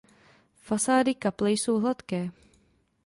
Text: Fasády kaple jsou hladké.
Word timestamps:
Fasády 0.59 1.15
kaple 1.15 1.51
jsou 1.51 1.79
hladké. 1.79 2.29